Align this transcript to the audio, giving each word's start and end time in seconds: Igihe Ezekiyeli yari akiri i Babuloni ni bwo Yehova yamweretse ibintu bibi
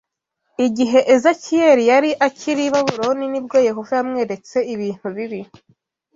Igihe 0.65 0.99
Ezekiyeli 1.13 1.83
yari 1.91 2.09
akiri 2.27 2.63
i 2.65 2.71
Babuloni 2.73 3.25
ni 3.31 3.41
bwo 3.45 3.57
Yehova 3.67 3.91
yamweretse 3.99 4.57
ibintu 4.73 5.07
bibi 5.15 5.41